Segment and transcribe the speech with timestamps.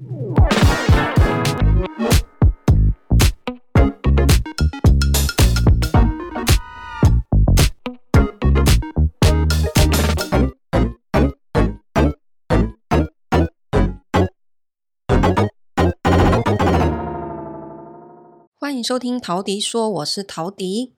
[0.00, 0.08] 欢
[18.74, 20.94] 迎收听陶迪说，我是陶迪。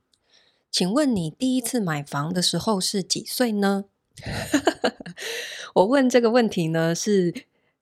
[0.70, 3.86] 请问你第一次买房的时候是几岁呢？
[5.74, 7.34] 我问这个问题呢，是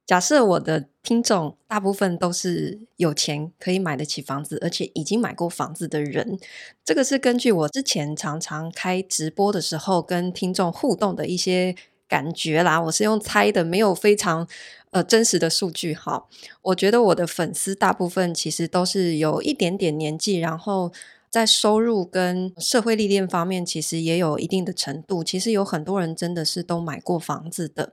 [0.07, 6.39] 假设我的听众大部分都是有钱可以买得起房子，而且已经买过房子的人。
[6.85, 11.75] 这个是根据我之前常常开直播的时候跟听众互动的一些
[12.09, 12.81] 感觉啦。
[12.83, 14.49] 我是用猜的，没有非常
[14.91, 15.95] 呃真实的数据。
[15.95, 16.27] 哈，
[16.63, 20.93] 我觉得我的粉丝大部分其实都是有一点点年纪，然后。
[21.31, 25.23] 在收入跟社会历练方面，其实也有一定的程度。
[25.23, 27.93] 其实有很多人真的是都买过房子的。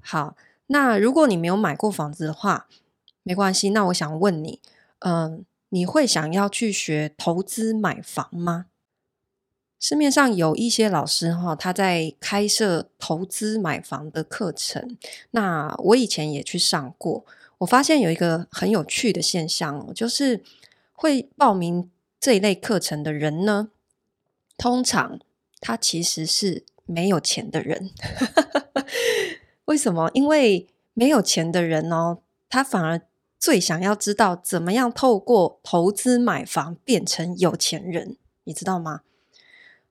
[0.00, 0.34] 好，
[0.66, 2.66] 那如果你没有买过房子的话，
[3.22, 3.70] 没关系。
[3.70, 4.60] 那我想问你，
[5.00, 8.66] 嗯、你会想要去学投资买房吗？
[9.78, 14.96] 市面上有一些老师哈，他在开设投资买房的课程。
[15.32, 17.24] 那我以前也去上过，
[17.58, 20.42] 我发现有一个很有趣的现象，就是
[20.92, 21.90] 会报名。
[22.20, 23.68] 这一类课程的人呢，
[24.56, 25.20] 通常
[25.60, 27.90] 他其实是没有钱的人。
[29.66, 30.10] 为什么？
[30.14, 33.00] 因为没有钱的人哦，他反而
[33.38, 39.00] 最想要知道怎么样透过投资买房变成有钱人，你知道吗？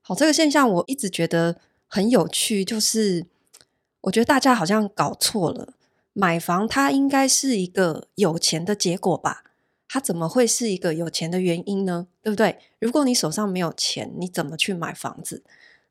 [0.02, 1.58] 好，这个现象我一直觉得
[1.88, 3.26] 很有趣，就是
[4.02, 5.74] 我觉得大家好像搞错了，
[6.14, 9.44] 买房它应该是一个有钱的结果吧。
[9.88, 12.08] 它怎么会是一个有钱的原因呢？
[12.22, 12.58] 对不对？
[12.80, 15.44] 如果你手上没有钱，你怎么去买房子？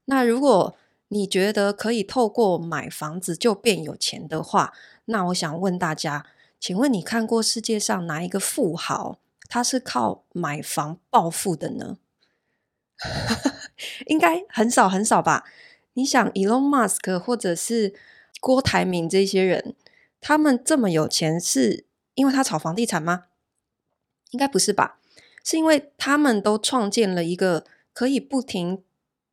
[0.07, 0.77] 那如果
[1.13, 4.73] 你觉得可以透过买房子就变有钱的话，
[5.05, 6.25] 那我想问大家，
[6.59, 11.99] 请问你看过世界上哪一个富豪他是靠买房暴富的呢？
[14.07, 15.45] 应该很少很少吧？
[15.93, 17.93] 你想，Elon Musk 或者是
[18.41, 19.75] 郭台铭这些人，
[20.19, 21.85] 他们这么有钱，是
[22.15, 23.25] 因为他炒房地产吗？
[24.31, 24.99] 应该不是吧？
[25.45, 28.83] 是因为他们都创建了一个可以不停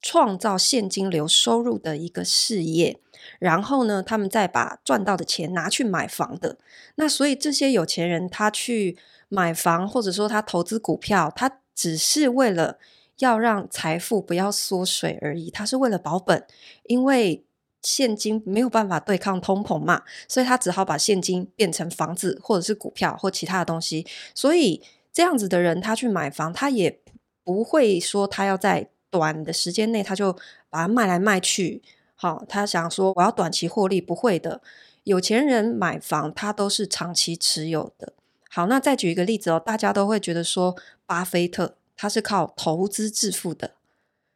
[0.01, 2.99] 创造现金流收入的一个事业，
[3.39, 6.57] 然后呢，他们再把赚到的钱拿去买房的。
[6.95, 12.77] 那所以这些有钱人他去买房，或者说他投资股票，他只是为了
[13.19, 16.45] 要让财富不要缩水而已，他是为了保本，
[16.83, 17.43] 因为
[17.81, 24.05] 现金没有办法对抗通膨嘛，所以他只好把现金变成房子，或者是股票或其他的东西。
[24.33, 26.99] 所以这样子的人，他去买房，他也
[27.43, 30.33] 不会说他要在短的时间内他就
[30.69, 31.81] 把它卖来卖去。
[32.15, 34.61] 好，他想说我要短期获利，不会的。
[35.03, 38.13] 有钱人买房，他都是长期持有的。
[38.49, 40.75] 好，那再举一个例子哦，大家都会觉得说
[41.05, 43.71] 巴菲特他是靠投资致富的，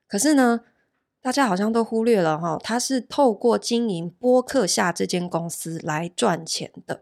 [0.07, 0.61] 可是呢，
[1.22, 7.01] 大家好像都忽略了哈，他是透过经营波克夏这间公司来赚钱的。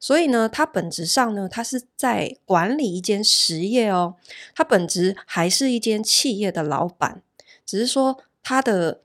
[0.00, 4.14] 所以呢，他本质上呢，他是在管理一间实业哦。
[4.54, 7.22] 他本质还是一间企业的老板，
[7.66, 9.00] 只是说他的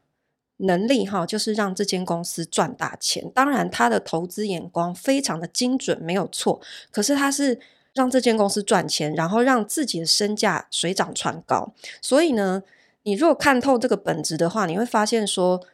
[0.58, 3.30] 能力哈，就是让这间公司赚大钱。
[3.34, 6.62] 当然，他的投资眼光非常的精准，没有错。
[6.92, 7.60] 可是他是
[7.94, 11.74] 让这间公司赚钱，然后让自己的身价水涨船高。
[12.02, 12.62] 所以呢，
[13.02, 15.66] 你如果看透这个本质的话，你会发现说，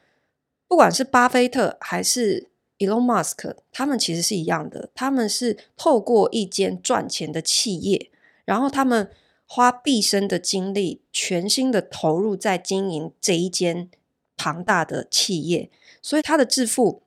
[0.67, 2.47] 不管是巴菲特还是
[2.79, 8.09] Elon Musk，他们其实是一样的，他们是透过一间赚钱的企业，
[8.45, 9.11] 然后他们
[9.45, 13.89] 花毕生的精力，全心的投入在经营这一间
[14.35, 15.69] 庞大的企业，
[16.01, 17.03] 所以他的致富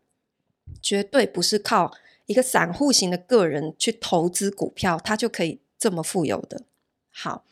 [0.80, 1.92] 绝对不是靠
[2.26, 6.62] 一个散户型的个人去投资股票，他就可以这么富有的。
[7.10, 7.44] 好，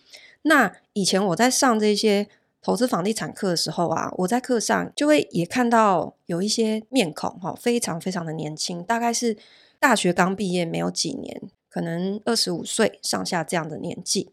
[0.43, 2.29] 那以前我在上这些。
[2.63, 9.37] 投资房地产课的时候啊，我在课上就会也看到有一些面孔哈，非常非常的年轻，大概是
[9.79, 11.41] 大学刚毕业没有几年，
[11.71, 14.31] 可能二十五岁上下这样的年纪。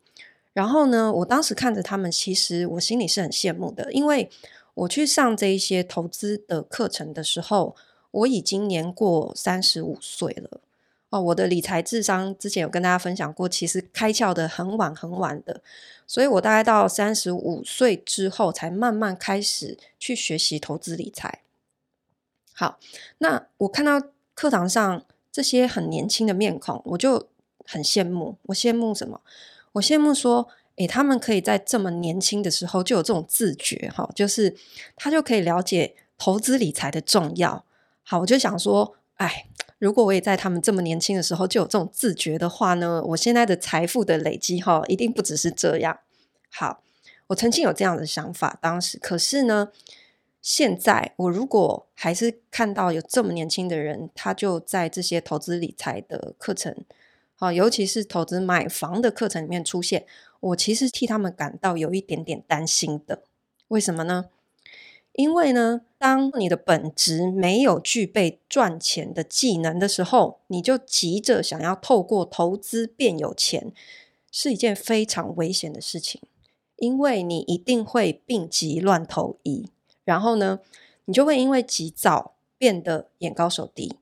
[0.52, 4.30] 然后呢，我当时看着他们，其实我心里是很羡慕的，因为
[4.74, 7.76] 我去上这一些投资的课程的时候，
[8.12, 10.60] 我已经年过三十五岁了。
[11.10, 15.62] 哦，我的理财智商之前有跟大家分享过，其实开窍的很晚很晚的，
[16.08, 21.42] 所以我大概到三十五岁之后才慢慢开始去学习投资理财。
[22.54, 22.80] 好，
[23.18, 24.02] 那我看到
[24.34, 27.28] 课堂上这些很年轻的面孔，我就
[27.66, 28.38] 很羡慕。
[28.44, 29.22] 我羡慕什么？
[29.74, 34.56] 我羡慕说，诶，他们可以在这么年轻的时候就有这种自觉，哈，就是
[34.96, 37.66] 他就可以了解投资理财的重要。
[38.02, 39.48] 好，我就想说，哎。
[39.80, 46.00] 如果我也在他们这么年轻的时候就有这种自觉的话呢，我现在的财富的累积哈，一定不只是这样。
[46.50, 46.82] 好，
[47.28, 49.72] 我曾经有这样的想法，当时，可是呢，
[50.42, 56.76] 现在我如果还是看到有这么年轻的人，他就在这些投资理财的课程，
[57.36, 60.06] 好，尤其是投资买房的课程里面出现，
[60.40, 63.22] 我其实替他们感到有一点点担心的。
[63.68, 64.26] 为什么呢？
[65.14, 73.72] 因为呢，当你的本职没有具备赚钱的技能的时候，你就急着想要透过投资变有钱，
[74.32, 76.22] 是一件非常危险的事情。
[76.76, 79.66] 因为你一定会病急乱投医，
[80.06, 80.60] 然后呢，
[81.06, 83.96] 你就会因为急躁变得眼高手低，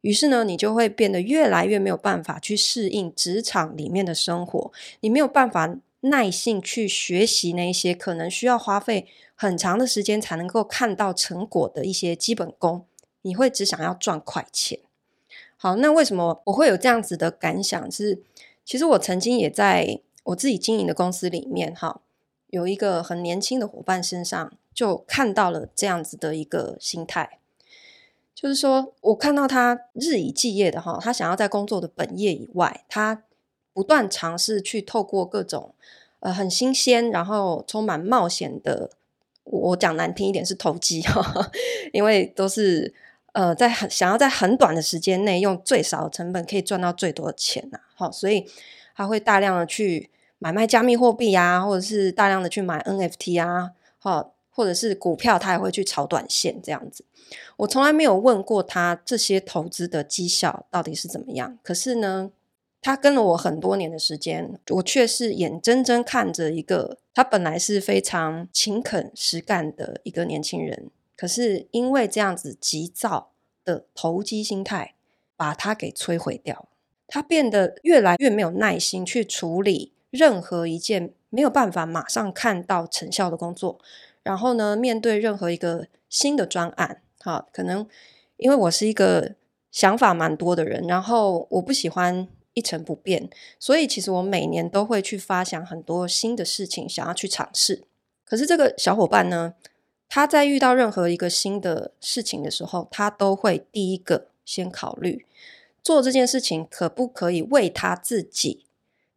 [0.00, 4.72] 于是呢，你就会变得越来越没有办法去适应职场里面的生活，
[5.02, 12.86] 你没有办法耐性去学习那些可能需要花费很长的时间才能够看到成果的一些基本功，
[13.22, 14.80] 你会只想要赚快钱。
[15.56, 17.90] 好，那为什么我会有这样子的感想？
[17.90, 18.22] 是
[18.64, 22.02] 其实我曾经也在我自己经营的公司里面，哈，
[22.48, 27.38] 有一个很年轻的伙伴身上就看到了这样子的一个心态，
[28.34, 33.22] 就是说我看到他日以继夜的哈，他想要在工作的本业以外，他
[33.74, 35.74] 不断尝试去透过各种
[36.20, 38.88] 呃很新鲜，然后充满冒险的，
[39.44, 41.50] 我讲难听一点是投机哈，
[41.92, 42.94] 因为都是
[43.32, 48.46] 呃在很想要在很短的时间内用最少的成本可以赚到最多的钱呐，好，所以
[48.94, 57.04] 他会大量的去买卖加密货币啊，或者是大量的去买 NFT 啊，好，或者是股票，他也会去炒短线这样子。
[57.56, 62.30] 我从来没有问过他这些投资的绩效到底是怎么样，可是呢，
[62.84, 73.30] 他跟了我很多年的时间，我却是眼睁睁看着一个他本来是非常勤恳实干的一个年轻人，可是因为这样子急躁
[73.64, 74.96] 的投机心态，
[75.34, 76.68] 把他给摧毁掉。
[77.06, 83.80] 他变得越来越没有耐心去处理任何一件没有办法马上看到成效的工作。
[84.22, 87.88] 然后呢，面对任何一个新的专案，哈，可能
[88.36, 89.36] 因为我是一个
[89.70, 92.28] 想法蛮多的人，然后我不喜欢。
[92.54, 93.28] 一成不变，
[93.58, 97.84] 所以其实我每年都会去发想很多新的事情，想要去尝试。
[98.24, 99.54] 可是这个小伙伴呢，
[100.08, 105.26] 他在遇到任何一个新的事情的时候，他都会第一个先考虑
[105.82, 108.64] 做这件事情可不可以为他自己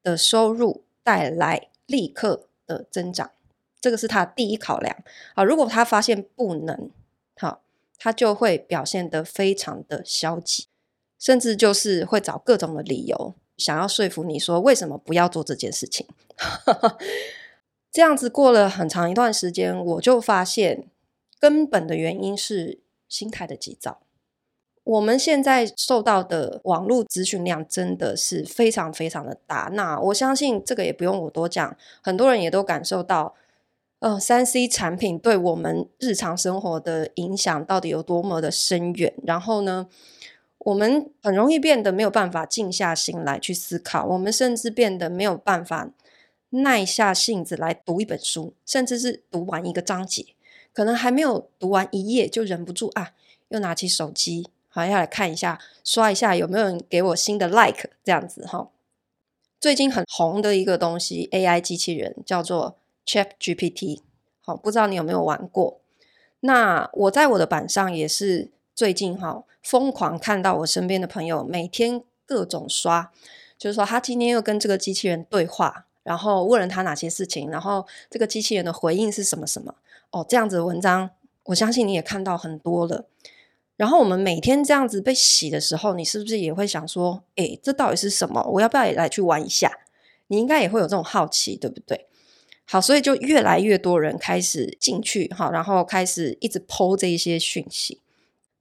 [0.03, 3.31] 的收入带来立刻的增长，
[3.79, 4.97] 这个是他第一考量。
[5.35, 6.89] 啊，如果他发现不能，
[7.37, 7.61] 好，
[7.97, 10.65] 他就会表现得非常的消极。
[11.19, 16.05] 甚至就是会找各种的理由，想要说服你说为什么不要做这件事情。
[17.91, 20.85] 这样子过了很长一段时间，我就发现
[21.39, 23.99] 根本的原因是心态的急躁。
[24.83, 29.69] 我们现在受到的网络资讯量真的是非常非常的大。
[29.73, 33.33] 那我相信这个也不用我多讲，很多人也都感受到，
[33.99, 39.13] 呃三 C 产品对我们日常生活的影响到底有多么的深远。
[39.25, 39.87] 然后呢，
[40.59, 45.91] 我们很容易变得没有办法静下心来去思考，我们甚至变得没有办法
[46.49, 50.25] 耐下性子来读一本书，甚至是读完一个章节，
[50.73, 53.13] 可能还没有读完一页就忍不住啊，
[53.49, 58.69] 又拿起手机，好要来看一下，刷一下有没有人给我新的 like 这样子哈。
[59.61, 64.01] 最近很红的一个东西，AI 机器人叫做 ChatGPT，
[64.41, 65.79] 好，不知道你有没有玩过？
[66.41, 68.51] 那我在我的板上也是。
[68.77, 73.11] 最近哈，疯狂看到我身边的朋友每天各种刷，
[73.57, 79.73] 就是说他今天又跟这个机器人对话，然后问了他哪些事情，然后这个机器人的回应是什么什么
[80.11, 81.09] 哦，这样子的文章，
[81.45, 83.07] 我相信你也看到很多了。
[83.77, 88.43] 然后我们每天这样子被洗的时候，你是不是也会想说，诶，这到底是什么？
[88.43, 89.71] 我要不要也来去玩一下？
[90.27, 92.05] 你应该也会有这种好奇，对不对？
[92.65, 98.01] 好，所以就越来越多人开始进去，好，然后开始一直 po 这一些讯息。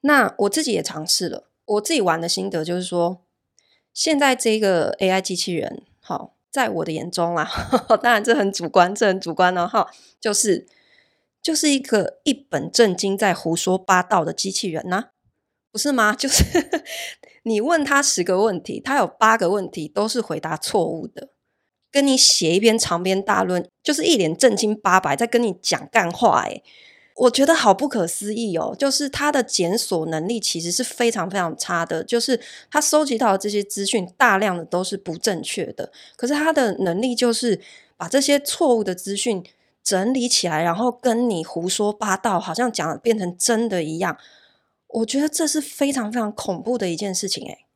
[0.06, 3.24] 那我自己也尝试了，我自己玩的心得就是说，
[3.92, 7.50] 现在这个 AI 机器人，好，在我的眼中啦，
[8.00, 10.66] 当然这很主观，这很主观了哈，就是
[11.42, 15.06] 就是一个一本正经在胡说八道的机器人呐、
[15.72, 16.14] 不是吗？
[16.18, 16.44] 就是
[17.42, 21.30] 你问他十个问题，他有八个问题都是回答错误的，
[21.90, 26.64] 跟你写一篇长篇大论，就是一脸正经八百在跟你讲干话、欸，诶
[27.16, 32.38] 我觉得好不可思议哦，就是他的检索能力其实是非常非常差的，就是
[32.70, 37.58] 他收集到的这些资讯大量的都是不正确的，可是他的能力就是
[37.96, 39.42] 把这些错误的资讯
[39.82, 44.18] 整理起来，然后跟你胡说八道，好像讲变成真的一样。
[44.88, 47.66] 我觉得这是非常非常恐怖的一件事情，诶，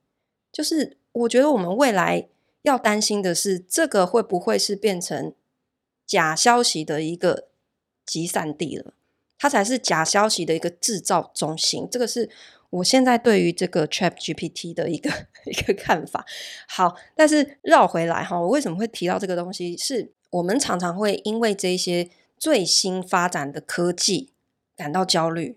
[0.52, 2.28] 就是我觉得我们未来
[2.62, 5.32] 要担心的是，这个会不会是变成
[6.06, 7.48] 假消息的一个
[8.04, 8.92] 集散地了？
[9.40, 11.88] 它才是假消息的一个制造中心。
[11.90, 12.28] 这个是
[12.68, 15.10] 我现在对于这个 ChatGPT 的一个
[15.50, 16.26] 一个看法。
[16.68, 19.74] 好，但是绕回来哈，我为什么会提到这个东西？
[19.78, 24.30] 是我们常常会因为这些最新发展的科技
[24.76, 25.56] 感到焦虑。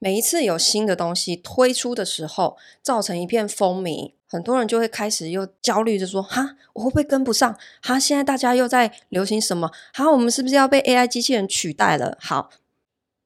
[0.00, 7.56] 每一次有新的东西推出的时候，造成一片风靡，很多人就会开始又焦虑，就说：“哈，我会不会跟不上？
[7.80, 9.70] 哈，现在大家又在流行什么？
[9.92, 12.50] 哈，我们是不是要被 AI 机器人取代了？”好。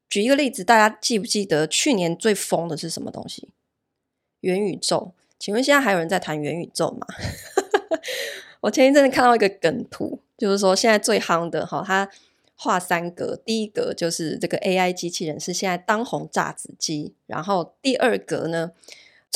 [0.08, 3.48] 举一个例子，大家记不记得去年最疯的是什么东西？
[4.40, 5.12] 元宇宙。
[5.38, 7.06] 请问现在还有人在谈元宇宙吗？
[8.62, 12.08] 我前一阵子看到一个梗图，就是说现在最夯的哈，它
[12.54, 18.72] 画三格，第一格就是这个 AI 机器人是现在当红炸子鸡，然后第二格呢，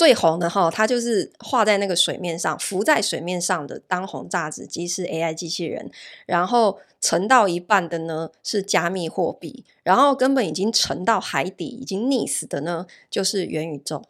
[0.00, 5.90] 最红的哈，它就是画在那个水面上，浮在水面上的当红炸子鸡是 AI 机器人，
[6.24, 14.02] 然后沉到一半的呢是加密货币，然后根本已经沉到海底，已经溺死的呢就是元宇宙。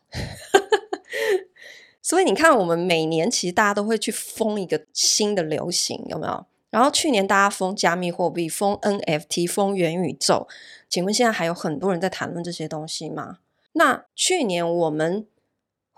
[2.00, 6.46] 所以你看，我们每年其实大家都会去封一个新的流行，有没有？
[6.70, 10.46] 然后去年大家封加密货币、封 NFT、封元宇宙，
[10.88, 13.38] 请问现在还有很多人在谈论这些东西吗？
[13.72, 15.26] 那去年我们。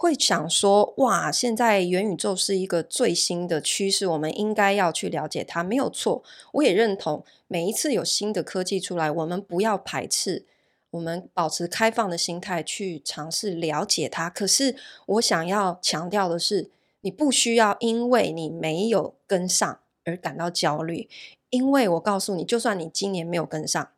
[0.02, 6.24] 会想说，哇，现在元宇宙是一个最新的趋势，我们应该要去了解它，没有错。
[6.54, 10.44] 我也认同，每一次有新的科技出来，我们不要排斥，
[10.90, 14.28] 我们保持开放的心态去尝试了解它。
[14.28, 14.74] 可是，
[15.06, 16.68] 我想要强调的是，
[17.02, 21.08] 你不需要因为你没有跟上而感到焦虑，
[21.50, 23.90] 因为我告诉你，就算你今年没有跟上，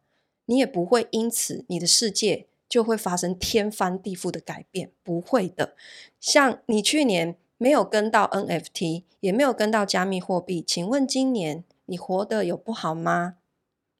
[0.44, 2.44] 你也不会因此你的世界。
[2.74, 5.76] 就会发生天翻地覆的改变，不会的。
[6.18, 13.36] 像你去年没有跟到 NFT，也没有跟到加密货币，请问今年你活得有不好吗？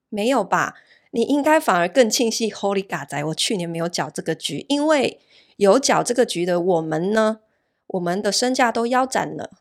[0.09, 0.75] 没有吧？
[1.13, 5.21] 你应该反而更庆幸，Holy 嘎仔，我去年没有搅这个局，因为
[5.59, 7.39] 有搅这个局的我们呢，
[7.87, 9.53] 我们的身价都腰斩了，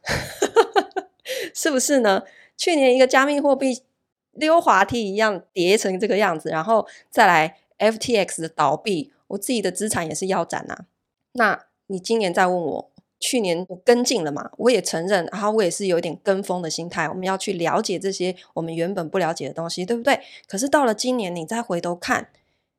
[1.54, 2.24] 是不是呢？
[2.58, 3.84] 去年一个加密货币
[4.32, 7.60] 溜滑梯一样叠成这个样子，然后再来。
[7.92, 10.86] FTX 的倒闭，我自己的资产也是腰斩啊。
[11.34, 14.52] 那你今年再问我，去年我跟进了嘛？
[14.58, 17.08] 我也承认，然后我也是有一点跟风的心态。
[17.08, 20.20] 我们要去了解这些我们原本不了解的东西，对不对？
[20.48, 22.30] 可是到了今年，你再回头看，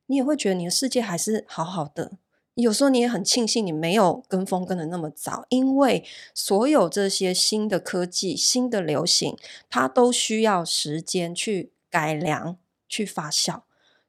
[0.07, 2.13] 你也会觉得你的世界还是好好的。
[2.55, 9.37] 有时候你也很庆幸你没有跟风跟得那么早，因为所有这些新的科技、新的流行，
[9.69, 12.57] 它都需要时间去改良、
[12.89, 13.63] 去发酵。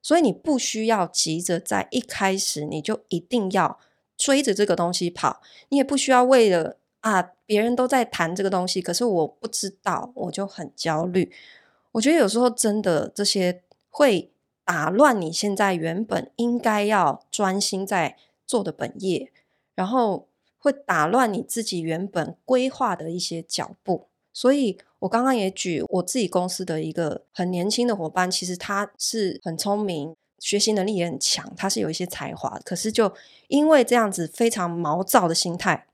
[0.06, 3.80] 所以你不需要急着在一开始你就一定要
[4.16, 11.34] 追着这个东西跑，你也不需要为了啊别人都在谈这个东西，可是我不知道，我就很焦虑。
[11.94, 14.32] 我觉得有时候真的这些会
[14.64, 19.32] 打乱你现在原本应该要专心在做的本业，
[19.74, 20.28] 然后
[20.60, 24.78] 会打乱你自己原本规划的一些脚步，所以。
[25.00, 33.14] 我刚刚也举我自己公司的一个很年轻的伙伴，其实他是很聪明，学习能力也很强，他是有一些才华，可是就
[33.50, 35.86] 因为这样子非常毛躁的心态，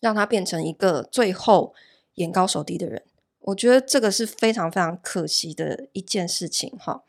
[0.00, 1.72] 让他变成一个最后
[2.16, 3.02] 眼高手低的人。
[3.40, 7.04] 我觉得这个是非常非常可惜的一件事情哈。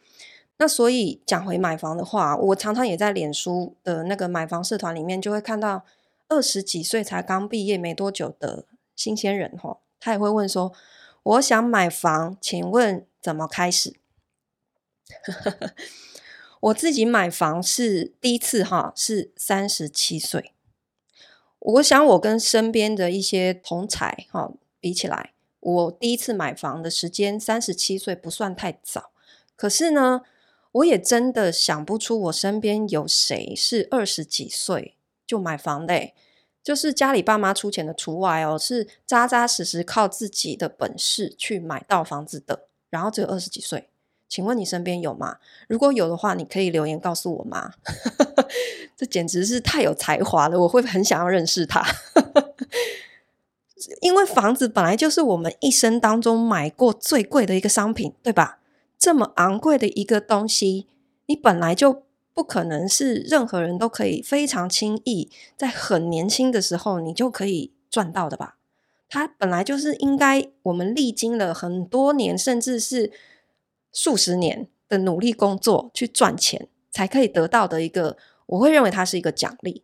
[0.59, 5.83] 那所以讲回买房的话，我常常也在脸书的那个买房社团里面，就会看到
[6.29, 8.65] 二十几岁才刚毕业没多久的
[8.95, 9.79] 新鲜人哈。
[10.05, 10.71] 他也会问说
[11.23, 13.95] ：“我想买房，请问怎么开始？”
[16.61, 20.53] 我自己买房是第一次哈，是三十七岁。
[21.57, 29.09] 我想我跟身边的一些同才哈比起来，我第一次买房的时间三十七岁不算太早。
[29.55, 30.21] 可是呢，
[30.73, 34.95] 我也真的想不出我身边有谁是二十几岁
[35.25, 36.11] 就买房的。
[36.65, 43.87] 就是家里爸妈出钱的除外哦，是扎扎实实靠自己的本事去买到房子的，然后只有二十几岁，
[44.27, 45.37] 请问你身边有吗？
[45.67, 47.73] 如果有的话，你可以留言告诉我吗？
[48.97, 51.85] 这简直是太有才华了，我会很想要认识他。
[54.01, 58.57] 因为房子本来就是我们一生当中买过最贵的一个商品，对吧？
[58.97, 60.87] 这么昂贵的一个东西，
[61.27, 62.05] 你本来就。
[62.35, 68.57] 不可能是任何人都可以非常轻易在很年轻的时候你就可以赚到的吧？
[69.07, 73.11] 它本来就是应该我们历经了很多年，甚至是
[73.93, 79.83] 数十年的努力工作去赚钱，才可以得到的一个我会认为它是一个奖励，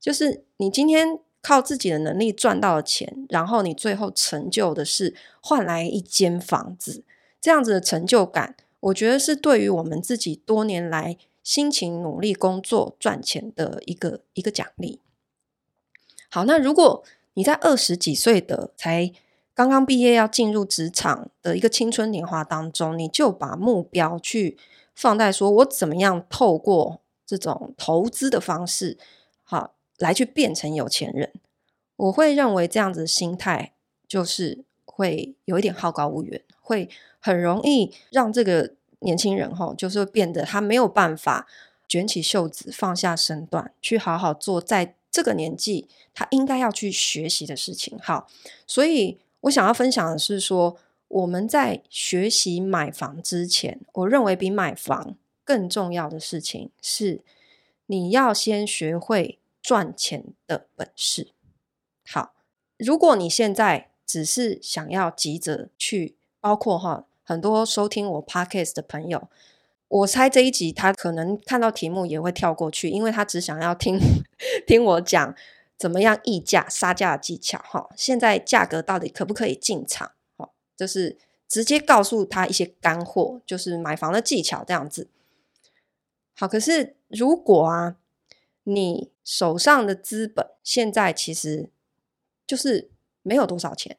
[0.00, 7.04] 就是你今天靠自己的能力赚到了钱，然后你最后成就的是换来一间房子，
[7.38, 15.00] 这样子的成就感，我觉得是对于我们自己多年来辛勤努力工作赚钱的一个一个奖励。
[16.30, 19.12] 好，那如果你在二十几岁的才
[19.54, 24.56] 刚刚毕业要进入职场的一个青春年华当中，你就把目标去
[24.94, 28.96] 放在说，我怎么样透过这种投资的方式，
[29.42, 31.32] 好来去变成有钱人。
[31.96, 33.74] 我会认为这样子的心态
[34.08, 36.88] 就是会有一点好高骛远，会
[37.20, 41.46] 很容易让这个年轻人哈，就是会变得他没有办法
[41.86, 47.98] 卷起袖子放下身段，去好好做在这个年纪他应该要去学习的事情。
[48.02, 48.28] 好，
[48.66, 49.18] 所以。
[49.42, 50.76] 我想要分享的是说，
[51.08, 57.22] 我们在学习买房之前，我认为比买房更重要的事情是，
[57.86, 61.32] 你要先学会赚钱的本事。
[62.06, 62.34] 好，
[62.76, 69.30] 如果你现在只是想要急着去，包括哈很多收听我 podcast 的朋友，
[69.88, 73.98] 我猜这一集他可能看到题目也会跳过去，因为他只想要听
[74.68, 75.34] 听我讲。
[75.78, 77.58] 怎么样议价杀价的技巧？
[77.58, 80.12] 哈，现在价格到底可不可以进场？
[80.36, 85.08] 哈，就是直接告诉他一些干货，就是买房的技巧这样子。
[86.36, 87.96] 好，可是如果啊，
[88.62, 91.68] 你手上的资本现在其实
[92.46, 92.90] 就是
[93.22, 93.96] 没有多少钱，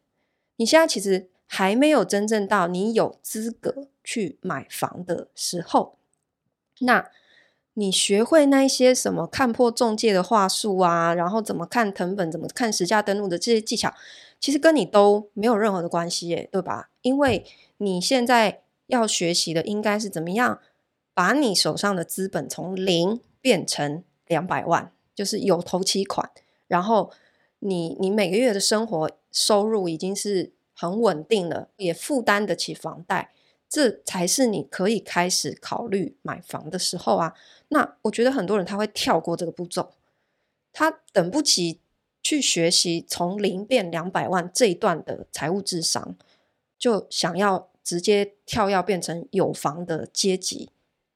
[0.55, 5.97] 你现在其实还没有真正到你有资格去买房的时候，
[6.79, 7.09] 那。
[7.75, 13.91] 你学会那些什么看破中介的话术啊，然后怎么看藤本，怎么看实价登录的这些技巧，
[14.39, 16.91] 其实跟你都没有任何的关系耶，对吧？
[17.01, 17.43] 因为
[17.77, 20.59] 你现在要学习的应该是怎么样
[21.15, 26.29] 把你手上的资本从零变成两百万，就是有头期款，
[26.67, 27.11] 然后
[27.57, 30.53] 你你每个月的生活收入已经是
[30.83, 33.31] 很稳定了，也负担得起房贷。
[33.69, 37.33] 这才是你可以开始考虑买房的时候啊！
[37.69, 39.93] 那我觉得很多人他会跳过这个步骤，
[40.73, 41.79] 他等不及
[42.21, 46.15] 去学习从零变两百万这一段的财务智商，
[46.77, 50.69] 就想要直接跳要变成有房的阶级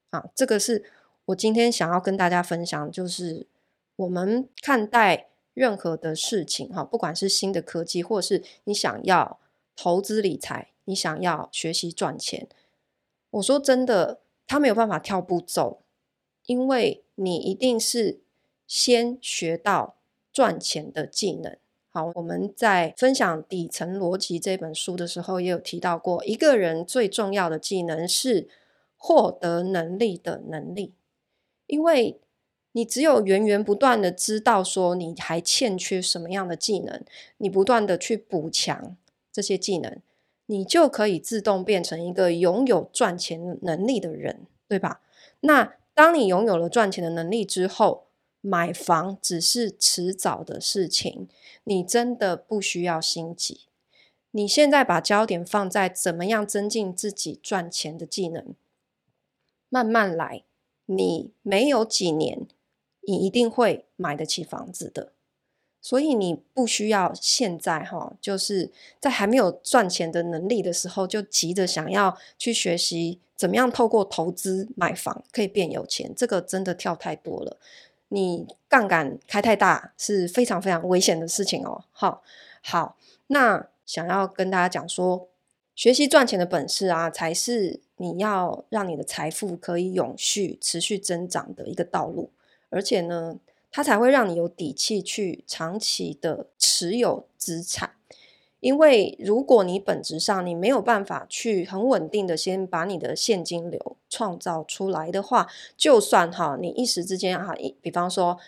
[0.10, 0.26] 啊！
[0.34, 0.86] 这个是
[1.26, 3.46] 我今天想要跟大家分享，就是
[3.98, 9.40] 我们看待任何的事情哈，不管是新的科技，或是你想要
[9.78, 10.72] 投资理财。
[10.84, 12.48] 你想要学习赚钱，
[13.30, 15.82] 我说真的，他没有办法跳步骤，
[16.46, 18.22] 因为你一定是
[18.66, 19.98] 先学到
[20.32, 21.58] 赚钱的技能。
[21.90, 28.48] 好，我们在分享《底层逻辑》这本书的时候，也有提到过，一个人最重要的技能是
[28.96, 30.94] 获得能力的能力，
[31.66, 32.20] 因为
[32.72, 37.04] 你只有源源不断的知道说你还欠缺什么样的技能，
[37.40, 38.96] 你不断的去补强
[39.38, 40.02] 这些技能。
[40.48, 45.02] 你就可以自动变成一个拥有赚钱能力的人，对吧？
[45.42, 48.08] 那当你拥有了赚钱的能力之后，
[48.42, 51.28] 买房只是迟早的事情，
[51.66, 53.68] 你真的不需要心急。
[54.32, 58.56] 你现在把焦点放在怎么样增进自己赚钱的技能，
[59.70, 60.44] 慢慢来。
[60.86, 62.48] 你没有几年，
[63.02, 65.12] 你一定会买得起房子的。
[65.88, 68.70] 所以你不需要现在哈，就是
[69.00, 77.56] 在还没有赚钱的能力的时候，就急着想要去学习怎么样透过投资买房可以变有钱，这个真的跳太多了。
[78.10, 81.86] 你杠杆开太大是非常非常危险的事情哦。
[81.94, 82.22] 好，
[82.62, 82.98] 好，
[83.28, 85.30] 那想要跟大家讲说，
[85.74, 92.30] 学习赚钱的本事啊，才是你要让你的财富可以永续持续增长的一个道路，
[92.70, 93.38] 而且呢。
[93.72, 97.92] 它才会让你有底气去长期的持有资产，
[98.60, 108.40] 因为如果你本质上你没有办法去很稳定的先把你的现金流创造出来的话，就算哈你一时之间哈，比方说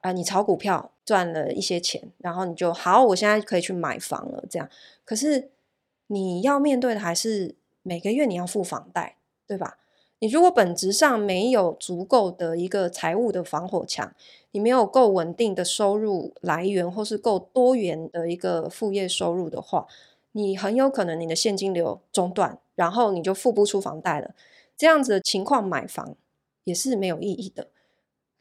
[0.00, 4.68] 啊你炒股票赚了一些钱，然后你就好，我现在可以去买房了，这样，
[5.04, 5.50] 可是
[6.08, 9.78] 你要面对的还是每个月你要付房贷，对吧？
[10.22, 14.14] 你如果本质上没有足够的一个财务的防火墙，
[14.52, 19.84] 你没有够稳定的收入来源，或是够多元的一个副业收入的话，
[20.30, 24.32] 你很有可能你的现金流中断，然后你就付不出房贷了。
[24.76, 26.14] 这样子的情况买房
[26.62, 27.66] 也是没有意义的，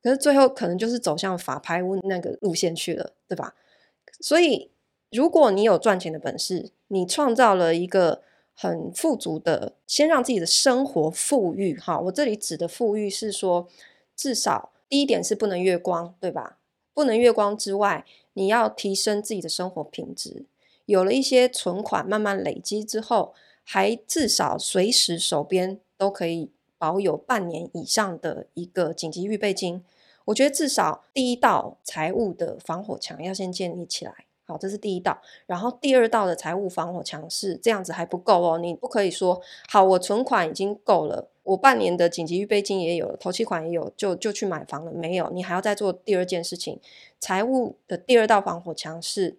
[0.03, 3.55] 可是最后可能就是走向法拍屋那个路线去了，对吧？
[4.19, 4.69] 所以
[5.09, 8.21] 如果你有赚钱的本事，你创造了一个。
[8.61, 11.99] 很富足的，先让自己的生活富裕哈。
[11.99, 13.67] 我这里指的富裕是说，
[14.15, 16.59] 至少第一点是不能月光，对吧？
[16.93, 20.45] 不能月光之外，你要提升自己的生活品质。
[20.85, 29.83] 有了一些存款，慢慢累积之后，还至少随时手边都可以保有半年以上的一个紧急预备金。
[30.25, 34.27] 我觉得至少第一道财务的防火墙要先建立起来。
[34.51, 35.21] 好，这是第一道。
[35.45, 44.91] 然后第二道的财务防火墙是这样子还不够哦，你不可以说好，我存款已经够了，我半年的紧急预备金也有了，头期款也有，就就去买房了。
[44.91, 46.79] 没有，你还要再做第二件事情。
[47.19, 49.37] 财务的第二道防火墙是，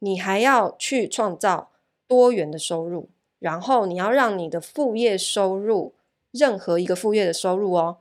[0.00, 1.70] 你还要去创造
[2.08, 5.94] 多元的收入，然后你要让你的副业收入，
[6.32, 7.98] 任何一个副业的收入哦，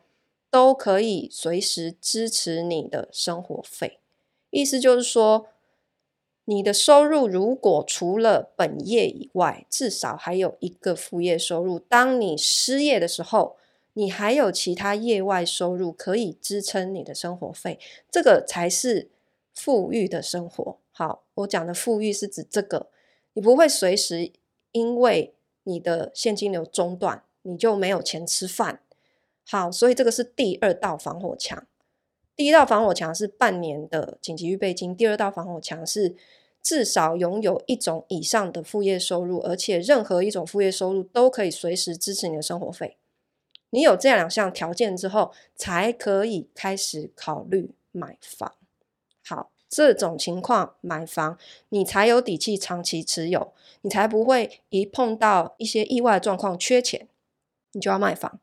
[0.50, 4.00] 都可以随时支持你的生活费。
[4.50, 5.48] 意思就是说，
[6.46, 11.78] 你的收入如果除了本业以外，至少还有一个副业收入。
[11.78, 13.58] 当你失业的时候，
[13.94, 19.10] 你还有其他业外收入可以支撑你的生活费，这个才是
[19.54, 20.78] 富裕的生活。
[20.92, 22.88] 好，我讲的富裕是指这个，
[23.34, 24.32] 你不会随时
[24.72, 28.82] 因为你的现金流中断，你就没有钱吃饭。
[29.46, 31.66] 好，所以这个是第二道防火墙。
[32.42, 36.16] 第一道防火墙是半年的紧急预备金，第二道防火墙是。
[36.64, 42.98] 至少拥有一种以上的副业收入，而且任何一种副业收入都可以随时支持你的生活费。
[43.72, 48.54] 你有这两项条件之后，才可以开始考虑买房。
[49.24, 51.38] 好，这种情况买房，
[51.70, 57.08] 你才有底气长期持有，你才不会一碰到一些意外状况缺钱，
[57.72, 58.40] 你就要卖房，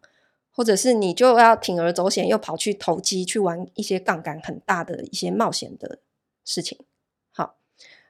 [0.58, 6.00] 或者是你就要铤而走险，又跑去投机去玩一些杠杆很大的一些冒险的
[6.44, 6.76] 事情。
[7.30, 7.54] 好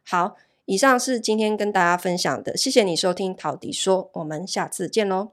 [0.03, 5.33] 好，以上是今天跟大家分享的，谢谢你收听陶迪说，我们下次见喽。